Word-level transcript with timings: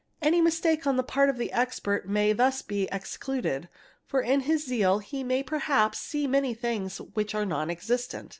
Any 0.19 0.41
mistake 0.41 0.87
on 0.87 0.95
the 0.97 1.03
pa 1.03 1.25
of 1.25 1.37
the 1.37 1.51
expert 1.51 2.09
may 2.09 2.33
thus 2.33 2.63
be 2.63 2.89
excluded, 2.91 3.69
for 4.03 4.19
in 4.19 4.39
his 4.39 4.65
zeal 4.65 4.97
he 4.97 5.23
may 5.23 5.43
perhaps 5.43 5.99
see 5.99 6.25
many 6.25 6.55
things 6.55 6.97
which 6.99 7.35
are 7.35 7.45
non 7.45 7.69
existent. 7.69 8.29